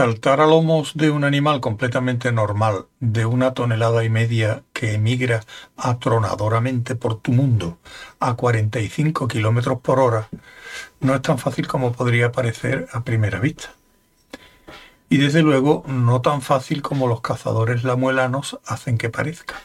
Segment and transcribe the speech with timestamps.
[0.00, 5.42] Saltar a lomos de un animal completamente normal, de una tonelada y media que emigra
[5.76, 7.76] atronadoramente por tu mundo
[8.18, 10.30] a 45 kilómetros por hora,
[11.00, 13.74] no es tan fácil como podría parecer a primera vista.
[15.10, 19.60] Y desde luego no tan fácil como los cazadores lamuelanos hacen que parezca.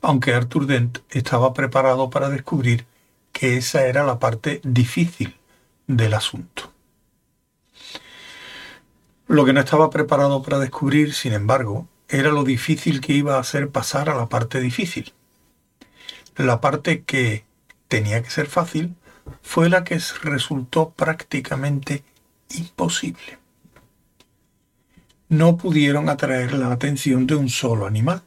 [0.00, 2.86] Aunque Arthur Dent estaba preparado para descubrir
[3.32, 5.34] que esa era la parte difícil
[5.88, 6.71] del asunto.
[9.28, 13.44] Lo que no estaba preparado para descubrir, sin embargo, era lo difícil que iba a
[13.44, 15.12] ser pasar a la parte difícil.
[16.36, 17.44] La parte que
[17.88, 18.96] tenía que ser fácil
[19.42, 22.04] fue la que resultó prácticamente
[22.50, 23.38] imposible.
[25.28, 28.22] No pudieron atraer la atención de un solo animal.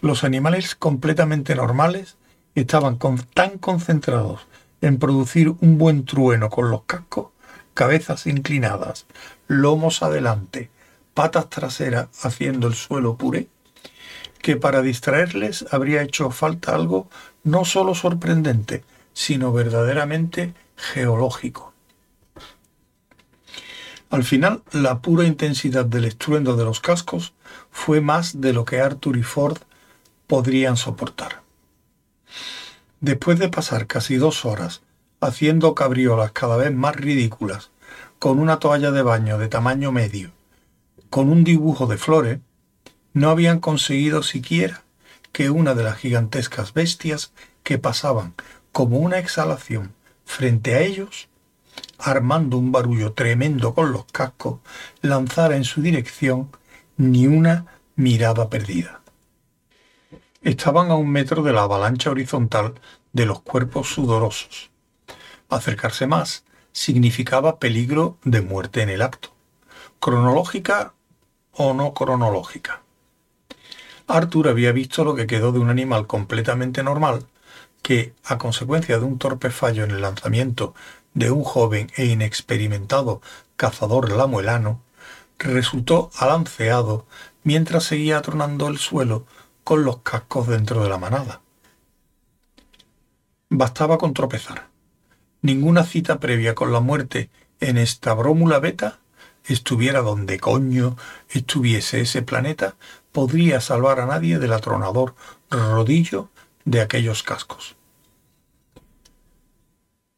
[0.00, 2.16] Los animales completamente normales
[2.54, 2.98] estaban
[3.34, 4.40] tan concentrados
[4.80, 7.28] en producir un buen trueno con los cascos
[7.74, 9.06] cabezas inclinadas,
[9.46, 10.70] lomos adelante,
[11.14, 13.48] patas traseras haciendo el suelo puré,
[14.40, 17.08] que para distraerles habría hecho falta algo
[17.44, 21.72] no solo sorprendente, sino verdaderamente geológico.
[24.10, 27.32] Al final, la pura intensidad del estruendo de los cascos
[27.70, 29.58] fue más de lo que Arthur y Ford
[30.26, 31.42] podrían soportar.
[33.00, 34.82] Después de pasar casi dos horas
[35.22, 37.70] haciendo cabriolas cada vez más ridículas,
[38.18, 40.32] con una toalla de baño de tamaño medio,
[41.10, 42.40] con un dibujo de flores,
[43.12, 44.82] no habían conseguido siquiera
[45.30, 48.34] que una de las gigantescas bestias que pasaban
[48.72, 51.28] como una exhalación frente a ellos,
[51.98, 54.58] armando un barullo tremendo con los cascos,
[55.02, 56.50] lanzara en su dirección
[56.96, 59.02] ni una mirada perdida.
[60.42, 62.74] Estaban a un metro de la avalancha horizontal
[63.12, 64.71] de los cuerpos sudorosos,
[65.52, 69.34] Acercarse más significaba peligro de muerte en el acto,
[70.00, 70.94] cronológica
[71.52, 72.80] o no cronológica.
[74.06, 77.26] Arthur había visto lo que quedó de un animal completamente normal
[77.82, 80.74] que, a consecuencia de un torpe fallo en el lanzamiento
[81.12, 83.20] de un joven e inexperimentado
[83.56, 84.80] cazador lamuelano,
[85.36, 87.04] resultó alanceado
[87.44, 89.26] mientras seguía atronando el suelo
[89.64, 91.42] con los cascos dentro de la manada.
[93.50, 94.71] Bastaba con tropezar
[95.42, 97.28] ninguna cita previa con la muerte
[97.60, 98.98] en esta brómula beta,
[99.44, 100.96] estuviera donde coño
[101.28, 102.76] estuviese ese planeta,
[103.10, 105.14] podría salvar a nadie del atronador
[105.50, 106.30] rodillo
[106.64, 107.76] de aquellos cascos.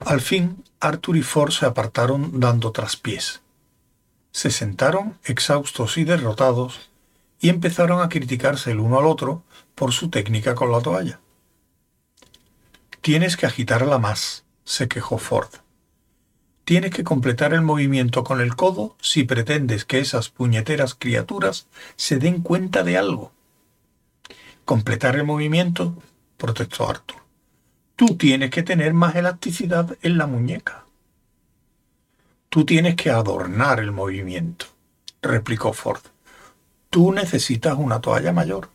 [0.01, 3.41] Al fin, Arthur y Ford se apartaron dando traspiés.
[4.33, 6.91] Se sentaron, exhaustos y derrotados,
[7.41, 9.43] y empezaron a criticarse el uno al otro
[9.75, 11.21] por su técnica con la toalla.
[13.01, 15.51] Tienes que agitarla más, se quejó Ford.
[16.65, 21.67] Tienes que completar el movimiento con el codo si pretendes que esas puñeteras criaturas
[21.97, 23.33] se den cuenta de algo.
[24.65, 25.95] ¿Completar el movimiento?
[26.39, 27.19] protestó Arthur.
[27.97, 30.85] Tú tienes que tener más elasticidad en la muñeca.
[32.49, 34.67] Tú tienes que adornar el movimiento,
[35.21, 36.03] replicó Ford.
[36.89, 38.71] Tú necesitas una toalla mayor.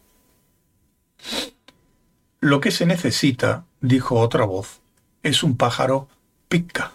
[2.40, 4.80] Lo que se necesita, dijo otra voz,
[5.24, 6.08] es un pájaro
[6.48, 6.94] pica.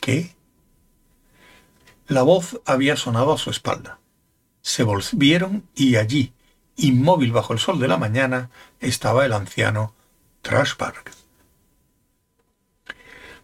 [0.00, 0.34] ¿Qué?
[2.06, 3.98] La voz había sonado a su espalda.
[4.60, 6.32] Se volvieron y allí,
[6.76, 8.50] inmóvil bajo el sol de la mañana,
[8.80, 9.94] estaba el anciano
[10.42, 11.10] Trashbark.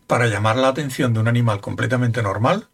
[0.06, 2.68] Para llamar la atención de un animal completamente normal,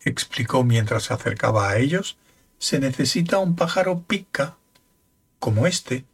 [0.00, 2.16] explicó mientras se acercaba a ellos,
[2.58, 4.56] se necesita un pájaro pica
[5.38, 6.04] como este.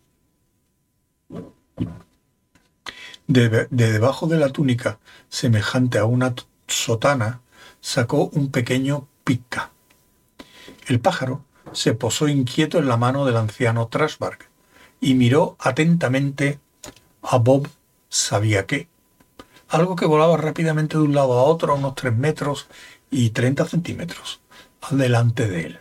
[3.29, 6.35] De, debajo de la túnica, semejante a una
[6.67, 7.41] sotana,
[7.81, 9.71] sacó un pequeño pica.
[10.87, 14.39] El pájaro se posó inquieto en la mano del anciano Trasberg
[15.01, 16.59] y miró atentamente
[17.23, 17.69] a Bob
[18.09, 18.89] sabía qué,
[19.69, 22.67] algo que volaba rápidamente de un lado a otro a unos tres metros
[23.11, 24.41] y treinta centímetros,
[24.91, 25.79] delante de él.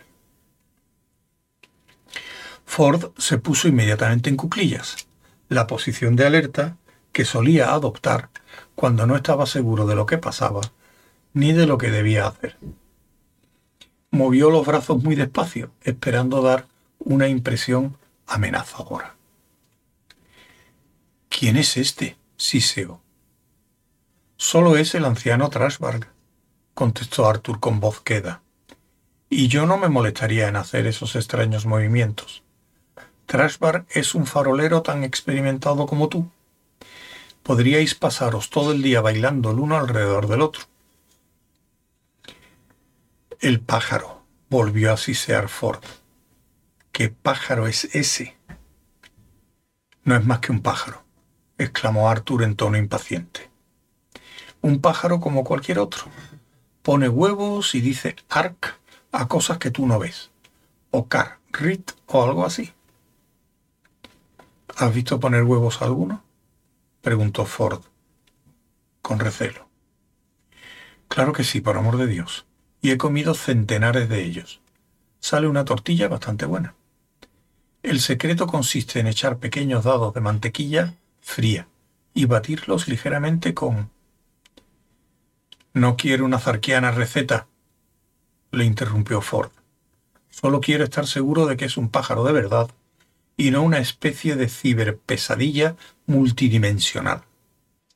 [2.66, 5.08] Ford se puso inmediatamente en cuclillas.
[5.48, 6.76] La posición de alerta
[7.12, 8.30] que solía adoptar
[8.74, 10.60] cuando no estaba seguro de lo que pasaba
[11.32, 12.56] ni de lo que debía hacer.
[14.10, 16.66] Movió los brazos muy despacio, esperando dar
[16.98, 17.96] una impresión
[18.26, 19.14] amenazadora.
[21.28, 22.16] ¿Quién es este?
[22.36, 23.00] siseó.
[24.36, 26.08] Solo es el anciano Trashbarg,
[26.74, 28.42] contestó Arthur con voz queda.
[29.28, 32.42] Y yo no me molestaría en hacer esos extraños movimientos.
[33.26, 36.30] Trashbarg es un farolero tan experimentado como tú
[37.48, 40.64] podríais pasaros todo el día bailando el uno alrededor del otro.
[43.40, 45.82] El pájaro, volvió a sisear Ford.
[46.92, 48.36] ¿Qué pájaro es ese?
[50.04, 51.02] No es más que un pájaro,
[51.56, 53.48] exclamó Arthur en tono impaciente.
[54.60, 56.04] Un pájaro como cualquier otro.
[56.82, 58.78] Pone huevos y dice arc
[59.10, 60.30] a cosas que tú no ves.
[60.90, 62.74] O car, rit o algo así.
[64.76, 66.27] ¿Has visto poner huevos a alguno?
[67.08, 67.80] Preguntó Ford,
[69.00, 69.66] con recelo.
[71.08, 72.44] Claro que sí, por amor de Dios.
[72.82, 74.60] Y he comido centenares de ellos.
[75.18, 76.74] Sale una tortilla bastante buena.
[77.82, 81.66] El secreto consiste en echar pequeños dados de mantequilla fría
[82.12, 83.88] y batirlos ligeramente con...
[85.72, 87.46] No quiero una zarquiana receta,
[88.50, 89.52] le interrumpió Ford.
[90.28, 92.68] Solo quiero estar seguro de que es un pájaro de verdad
[93.38, 95.76] y no una especie de ciberpesadilla
[96.06, 97.22] multidimensional.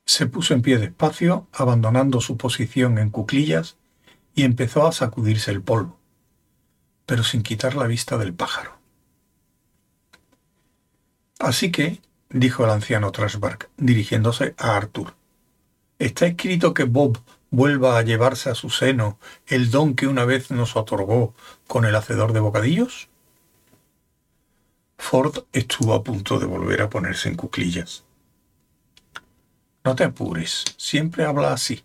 [0.05, 3.77] Se puso en pie despacio, abandonando su posición en cuclillas,
[4.33, 5.99] y empezó a sacudirse el polvo,
[7.05, 8.79] pero sin quitar la vista del pájaro.
[11.39, 15.13] Así que, dijo el anciano Trashbark, dirigiéndose a Arthur,
[15.99, 20.51] ¿está escrito que Bob vuelva a llevarse a su seno el don que una vez
[20.51, 21.35] nos otorgó
[21.67, 23.09] con el hacedor de bocadillos?
[25.03, 28.05] Ford estuvo a punto de volver a ponerse en cuclillas.
[29.83, 31.83] No te apures, siempre habla así,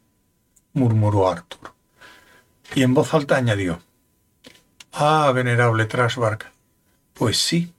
[0.73, 1.75] murmuró Arthur.
[2.76, 3.81] Y en voz alta añadió,
[4.93, 6.53] Ah, venerable Trashbark,
[7.12, 7.75] pues sí,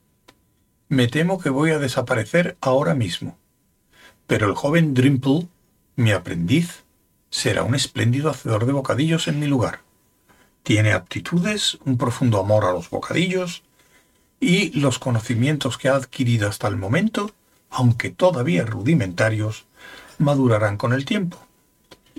[0.89, 3.37] me temo que voy a desaparecer ahora mismo.
[4.27, 5.47] Pero el joven Drimple,
[5.95, 6.83] mi aprendiz,
[7.29, 9.83] será un espléndido hacedor de bocadillos en mi lugar.
[10.63, 13.63] Tiene aptitudes, un profundo amor a los bocadillos
[14.39, 17.31] y los conocimientos que ha adquirido hasta el momento,
[17.69, 19.65] aunque todavía rudimentarios,
[20.17, 21.37] madurarán con el tiempo.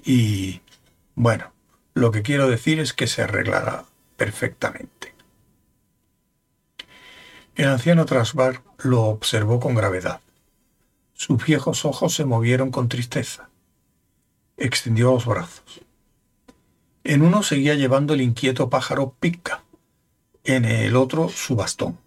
[0.04, 0.60] Y,
[1.14, 1.52] bueno,
[1.94, 3.84] lo que quiero decir es que se arreglará
[4.16, 5.14] perfectamente.
[7.54, 10.20] El anciano Trasbar lo observó con gravedad.
[11.14, 13.50] Sus viejos ojos se movieron con tristeza
[14.60, 15.80] extendió los brazos.
[17.02, 19.64] En uno seguía llevando el inquieto pájaro Picca,
[20.44, 21.98] en el otro su bastón.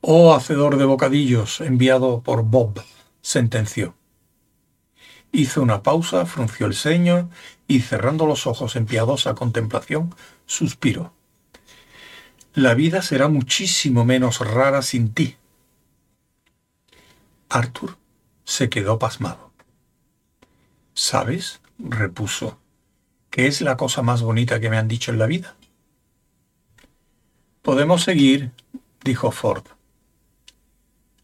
[0.00, 2.82] Oh hacedor de bocadillos, enviado por Bob,
[3.22, 3.94] sentenció.
[5.32, 7.28] Hizo una pausa, frunció el ceño
[7.66, 10.14] y cerrando los ojos en piadosa contemplación,
[10.46, 11.12] suspiró.
[12.54, 15.36] La vida será muchísimo menos rara sin ti.
[17.48, 17.96] Arthur
[18.44, 19.52] se quedó pasmado.
[20.94, 21.60] ¿Sabes?
[21.78, 22.58] repuso,
[23.30, 25.56] que es la cosa más bonita que me han dicho en la vida.
[27.62, 28.52] Podemos seguir,
[29.04, 29.75] dijo Ford.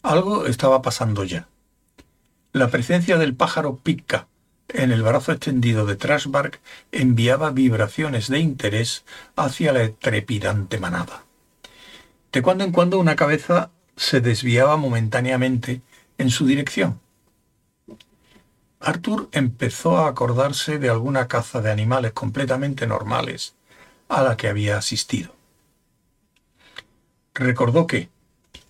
[0.02, 1.48] Algo estaba pasando ya.
[2.52, 4.26] La presencia del pájaro pica
[4.68, 6.60] en el brazo extendido de Trashbark
[6.90, 9.04] enviaba vibraciones de interés
[9.36, 11.24] hacia la trepidante manada.
[12.32, 15.82] De cuando en cuando una cabeza se desviaba momentáneamente
[16.18, 17.00] en su dirección,
[18.80, 23.54] Arthur empezó a acordarse de alguna caza de animales completamente normales
[24.08, 25.34] a la que había asistido.
[27.34, 28.08] Recordó que,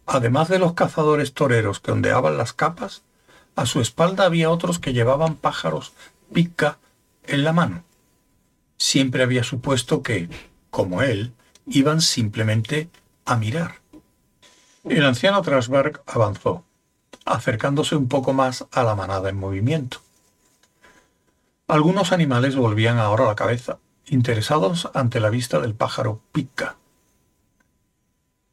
[0.06, 3.02] además de los cazadores toreros que ondeaban las capas,
[3.56, 5.92] a su espalda había otros que llevaban pájaros
[6.32, 6.78] pica
[7.26, 7.84] en la mano.
[8.78, 10.28] Siempre había supuesto que,
[10.70, 11.32] como él,
[11.66, 12.88] iban simplemente
[13.24, 13.76] a mirar.
[14.84, 16.64] El anciano Trasberg avanzó
[17.24, 19.98] acercándose un poco más a la manada en movimiento.
[21.68, 26.76] Algunos animales volvían ahora la cabeza, interesados ante la vista del pájaro pica.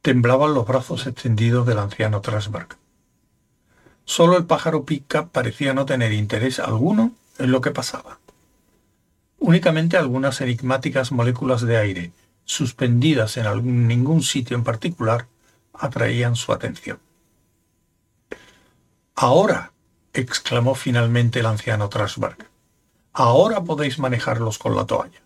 [0.01, 2.77] Temblaban los brazos extendidos del anciano Trasberg.
[4.05, 8.19] Solo el pájaro pica parecía no tener interés alguno en lo que pasaba.
[9.39, 12.11] Únicamente algunas enigmáticas moléculas de aire,
[12.45, 15.27] suspendidas en ningún sitio en particular,
[15.73, 16.99] atraían su atención.
[19.15, 19.73] Ahora,
[20.13, 22.37] exclamó finalmente el anciano Trasberg,
[23.11, 25.21] ahora podéis manejarlos con la toalla.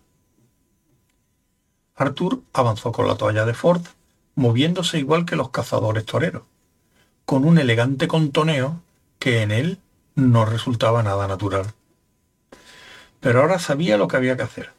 [1.94, 3.84] Arthur avanzó con la toalla de Ford,
[4.34, 6.42] moviéndose igual que los cazadores toreros,
[7.24, 8.82] con un elegante contoneo
[9.18, 9.78] que en él
[10.14, 11.72] no resultaba nada natural.
[13.20, 14.72] Pero ahora sabía lo que había que hacer.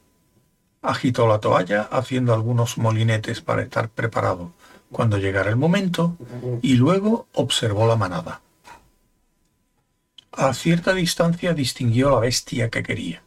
[0.82, 4.52] Agitó la toalla haciendo algunos molinetes para estar preparado
[4.92, 6.16] cuando llegara el momento
[6.62, 8.42] y luego observó la manada.
[10.32, 13.24] A cierta distancia distinguió la bestia que quería.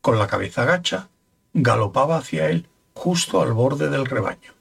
[0.00, 1.08] Con la cabeza gacha,
[1.52, 4.55] galopaba hacia él justo al borde del rebaño.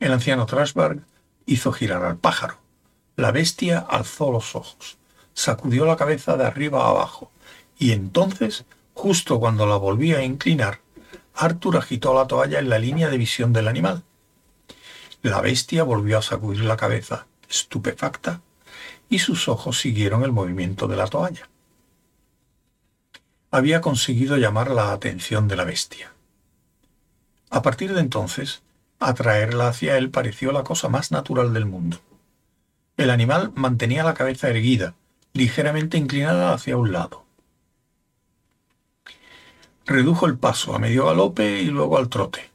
[0.00, 1.02] El anciano Trashberg
[1.46, 2.58] hizo girar al pájaro.
[3.16, 4.98] La bestia alzó los ojos,
[5.34, 7.30] sacudió la cabeza de arriba a abajo
[7.78, 10.80] y entonces Justo cuando la volvía a inclinar,
[11.34, 14.04] Arthur agitó la toalla en la línea de visión del animal.
[15.20, 18.40] La bestia volvió a sacudir la cabeza, estupefacta,
[19.08, 21.48] y sus ojos siguieron el movimiento de la toalla.
[23.50, 26.12] Había conseguido llamar la atención de la bestia.
[27.50, 28.62] A partir de entonces,
[29.00, 31.98] atraerla hacia él pareció la cosa más natural del mundo.
[32.96, 34.94] El animal mantenía la cabeza erguida,
[35.32, 37.24] ligeramente inclinada hacia un lado.
[39.86, 42.50] Redujo el paso a medio galope y luego al trote.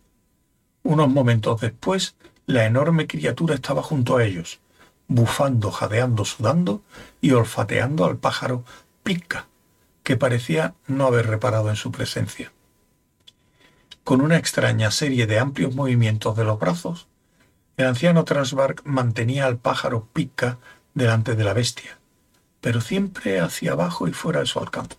[0.84, 2.16] Unos momentos después,
[2.46, 4.60] la enorme criatura estaba junto a ellos,
[5.08, 6.82] bufando, jadeando, sudando
[7.22, 8.64] y olfateando al pájaro
[9.04, 9.48] pica,
[10.04, 12.52] que parecía no haber reparado en su presencia.
[14.10, 17.06] Con una extraña serie de amplios movimientos de los brazos,
[17.78, 20.58] el anciano Transbark mantenía al pájaro pica
[20.96, 22.00] delante de la bestia,
[22.60, 24.98] pero siempre hacia abajo y fuera de su alcance.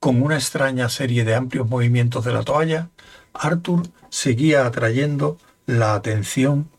[0.00, 2.88] Con una extraña serie de amplios movimientos de la toalla,
[3.34, 6.70] Arthur seguía atrayendo la atención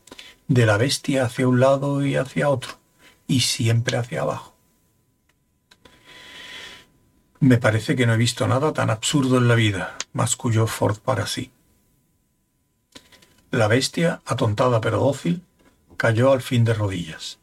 [0.48, 2.80] de la bestia hacia un lado y hacia otro,
[3.28, 4.57] y siempre hacia abajo.
[7.40, 11.26] Me parece que no he visto nada tan absurdo en la vida, masculló Ford para
[11.26, 11.52] sí.
[13.52, 15.42] La bestia, atontada pero dócil,
[15.96, 17.38] cayó al fin de rodillas.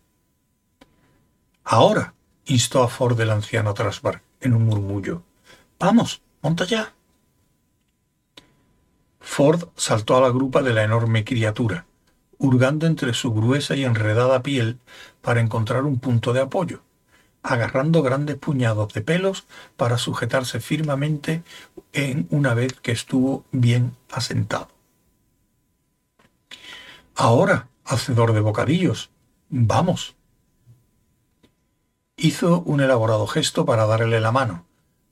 [1.64, 2.14] Ahora,
[2.46, 5.24] instó a Ford el anciano Trasbar en un murmullo.
[5.80, 6.94] Vamos, monta ya.
[9.20, 11.86] Ford saltó a la grupa de la enorme criatura,
[12.38, 14.78] hurgando entre su gruesa y enredada piel
[15.22, 16.84] para encontrar un punto de apoyo,
[17.46, 19.46] agarrando grandes puñados de pelos
[19.78, 21.44] para sujetarse firmemente
[21.94, 24.70] en una vez que estuvo bien asentado.
[27.16, 29.12] Ahora, hacedor de bocadillos,
[29.50, 30.16] vamos.
[32.18, 34.66] Hizo un elaborado gesto para darle la mano,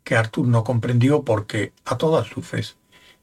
[0.04, 2.78] que Arthur no comprendió porque, a todas luces,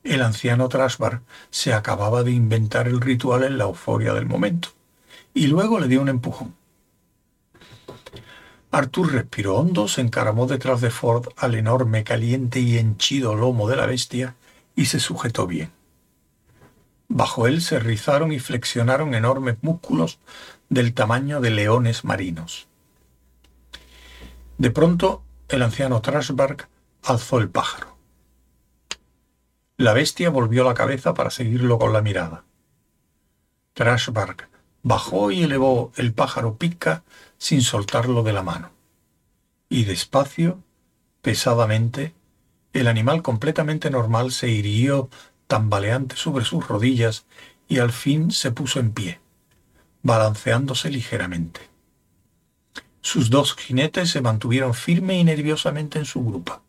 [0.04, 4.68] el anciano Trasbar se acababa de inventar el ritual en la euforia del momento,
[5.34, 6.59] y luego le dio un empujón.
[8.72, 13.76] Arthur respiró hondo, se encaramó detrás de Ford al enorme, caliente y henchido lomo de
[13.76, 14.36] la bestia
[14.76, 15.72] y se sujetó bien.
[17.08, 20.20] Bajo él se rizaron y flexionaron enormes músculos
[20.68, 22.68] del tamaño de leones marinos.
[24.58, 26.68] De pronto, el anciano Trashbark
[27.02, 27.96] alzó el pájaro.
[29.76, 32.44] La bestia volvió la cabeza para seguirlo con la mirada.
[33.74, 34.48] Trashbark
[34.82, 37.02] bajó y elevó el pájaro pica
[37.40, 38.70] sin soltarlo de la mano.
[39.70, 40.62] Y despacio,
[41.22, 42.14] pesadamente,
[42.74, 45.08] el animal completamente normal se hirió
[45.46, 47.24] tambaleante sobre sus rodillas
[47.66, 49.20] y al fin se puso en pie,
[50.02, 51.62] balanceándose ligeramente.
[53.00, 56.62] Sus dos jinetes se mantuvieron firme y nerviosamente en su grupa.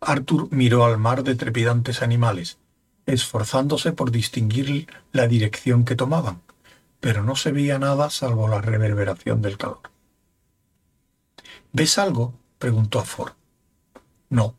[0.00, 2.58] Arthur miró al mar de trepidantes animales,
[3.06, 6.42] esforzándose por distinguir la dirección que tomaban,
[7.06, 9.92] pero no se veía nada salvo la reverberación del calor.
[11.72, 12.34] ¿Ves algo?
[12.58, 13.34] preguntó a Ford.
[14.28, 14.56] No.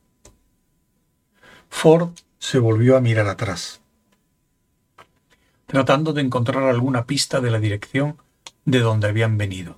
[1.68, 3.82] Ford se volvió a mirar atrás,
[5.66, 8.16] tratando de encontrar alguna pista de la dirección
[8.64, 9.78] de donde habían venido,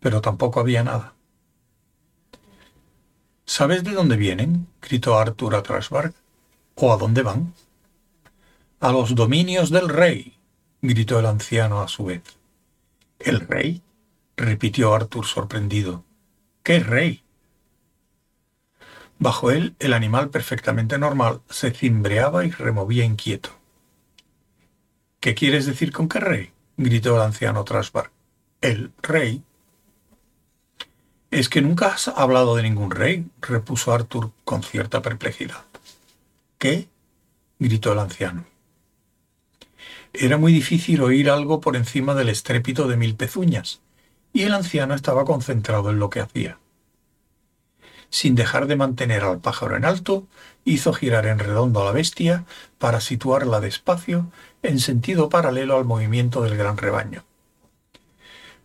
[0.00, 1.12] pero tampoco había nada.
[3.44, 4.66] ¿Sabes de dónde vienen?
[4.80, 6.14] gritó Arthur a Trashbark.
[6.74, 7.52] ¿O a dónde van?
[8.80, 10.37] A los dominios del rey,
[10.82, 12.22] gritó el anciano a su vez.
[13.18, 13.82] ¿El rey?
[14.36, 16.04] repitió Arthur sorprendido.
[16.62, 17.24] ¿Qué rey?
[19.18, 23.50] Bajo él, el animal perfectamente normal se cimbreaba y removía inquieto.
[25.18, 26.52] ¿Qué quieres decir con qué rey?
[26.76, 28.12] gritó el anciano Trashbark.
[28.60, 29.42] El rey
[31.32, 35.64] es que nunca has hablado de ningún rey, repuso Arthur con cierta perplejidad.
[36.56, 36.88] ¿Qué?
[37.58, 38.44] gritó el anciano.
[40.12, 43.80] Era muy difícil oír algo por encima del estrépito de mil pezuñas,
[44.32, 46.58] y el anciano estaba concentrado en lo que hacía.
[48.10, 50.26] Sin dejar de mantener al pájaro en alto,
[50.64, 52.44] hizo girar en redondo a la bestia
[52.78, 54.30] para situarla despacio
[54.62, 57.24] en sentido paralelo al movimiento del gran rebaño.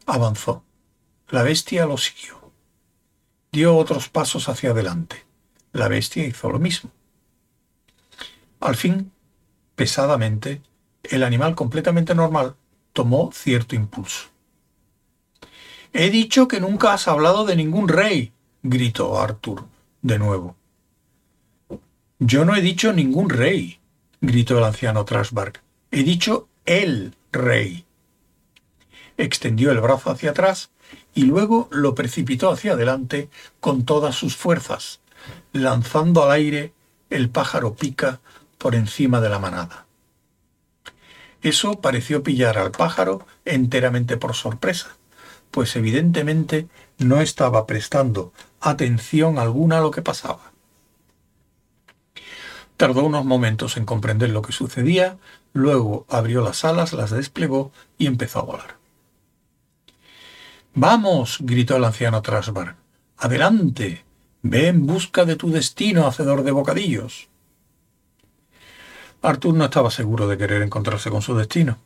[0.06, 0.64] Avanzó.
[1.30, 2.44] La bestia lo siguió
[3.54, 5.24] dio otros pasos hacia adelante.
[5.74, 6.90] La bestia hizo lo mismo.
[8.60, 9.12] Al fin,
[9.76, 10.62] pesadamente,
[11.04, 12.56] el animal completamente normal
[12.94, 14.30] tomó cierto impulso.
[15.92, 18.32] He dicho que nunca has hablado de ningún rey,
[18.64, 19.66] gritó Arthur
[20.02, 20.56] de nuevo.
[22.20, 23.80] Yo no he dicho ningún rey,
[24.22, 25.62] gritó el anciano Trashbark.
[25.92, 27.86] He dicho el rey.
[29.18, 30.72] Extendió el brazo hacia atrás
[31.14, 33.30] y luego lo precipitó hacia adelante
[33.60, 35.02] con todas sus fuerzas,
[35.52, 36.74] lanzando al aire
[37.10, 38.22] el pájaro pica
[38.58, 39.86] por encima de la manada.
[41.44, 44.96] Eso pareció pillar al pájaro enteramente por sorpresa,
[45.52, 48.32] pues evidentemente no estaba prestando
[48.62, 50.54] atención alguna a lo que pasaba.
[52.78, 55.18] Tardó unos momentos en comprender lo que sucedía,
[55.52, 58.78] luego abrió las alas, las desplegó y empezó a volar.
[60.74, 62.78] Vamos, gritó el anciano Trasbar.
[63.18, 64.06] Adelante.
[64.42, 67.30] Ve en busca de tu destino, hacedor de bocadillos.
[69.24, 71.78] Arthur no estaba seguro de querer encontrarse con su destino.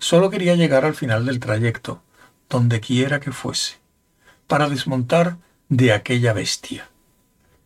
[0.00, 2.02] Solo quería llegar al final del trayecto,
[2.50, 3.76] donde quiera que fuese,
[4.48, 5.36] para desmontar
[5.68, 6.88] de aquella bestia.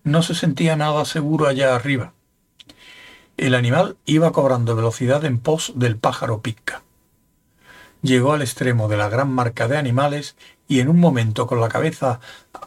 [0.05, 2.13] No se sentía nada seguro allá arriba.
[3.39, 6.83] El animal iba cobrando velocidad en pos del pájaro pica.
[8.03, 10.37] Llegó al extremo de la gran marca de animales
[10.69, 12.21] y en un momento con la cabeza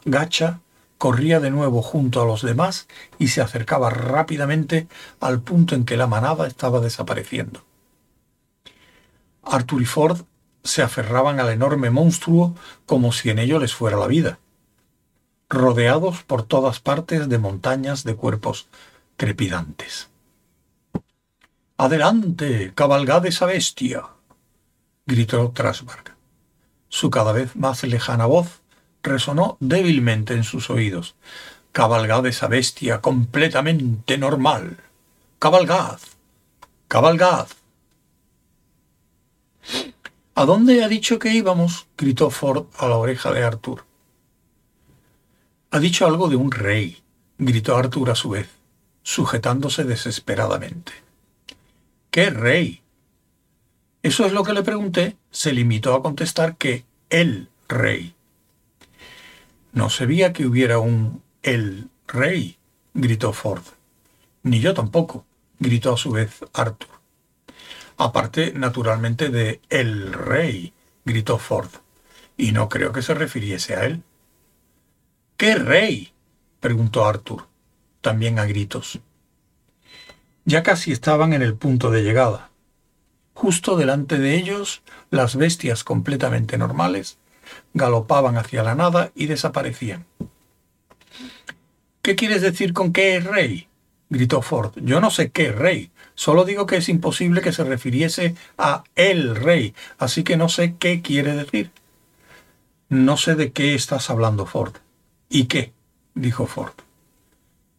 [0.05, 0.61] gacha
[0.99, 2.87] corría de nuevo junto a los demás
[3.17, 4.87] y se acercaba rápidamente
[5.21, 7.63] al punto en que la manada estaba desapareciendo.
[9.41, 10.21] Arthur y Ford
[10.63, 12.53] se aferraban al enorme monstruo
[12.85, 14.39] como si en ello les fuera la vida,
[15.49, 18.67] rodeados por todas partes de montañas de cuerpos
[19.15, 20.09] trepidantes.
[21.77, 24.03] Adelante, cabalgad esa bestia,
[25.05, 26.13] gritó Trasberg.
[26.89, 28.58] Su cada vez más lejana voz
[29.03, 31.15] resonó débilmente en sus oídos.
[31.71, 34.77] Cabalgad esa bestia completamente normal.
[35.39, 35.99] Cabalgad.
[36.87, 37.47] Cabalgad.
[40.35, 41.87] ¿A dónde ha dicho que íbamos?
[41.97, 43.85] gritó Ford a la oreja de Arthur.
[45.71, 47.03] Ha dicho algo de un rey,
[47.37, 48.49] gritó Arthur a su vez,
[49.03, 50.93] sujetándose desesperadamente.
[52.09, 52.81] ¿Qué rey?
[54.01, 55.17] Eso es lo que le pregunté.
[55.29, 58.15] Se limitó a contestar que el rey.
[59.79, 62.57] No sabía que hubiera un el rey,
[62.93, 63.63] gritó Ford.
[64.43, 65.25] Ni yo tampoco,
[65.57, 66.89] gritó a su vez Arthur.
[67.95, 70.73] Aparte, naturalmente, de el rey,
[71.05, 71.69] gritó Ford.
[72.35, 74.03] Y no creo que se refiriese a él.
[75.37, 76.11] ¿Qué rey?
[76.59, 77.47] preguntó Arthur,
[78.01, 78.99] también a gritos.
[80.43, 82.49] Ya casi estaban en el punto de llegada.
[83.33, 87.17] Justo delante de ellos, las bestias completamente normales
[87.73, 90.05] galopaban hacia la nada y desaparecían.
[92.01, 93.67] ¿Qué quieres decir con qué es rey?
[94.09, 94.71] gritó Ford.
[94.77, 95.91] Yo no sé qué rey.
[96.15, 100.75] Solo digo que es imposible que se refiriese a el rey, así que no sé
[100.79, 101.71] qué quiere decir.
[102.89, 104.73] No sé de qué estás hablando, Ford.
[105.29, 105.73] ¿Y qué?
[106.15, 106.73] dijo Ford.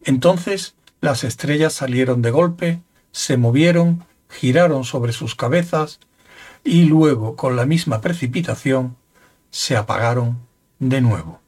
[0.02, 2.80] Entonces las estrellas salieron de golpe,
[3.10, 5.98] se movieron, giraron sobre sus cabezas
[6.62, 8.96] y luego, con la misma precipitación,
[9.50, 10.46] se apagaron
[10.78, 11.39] de nuevo.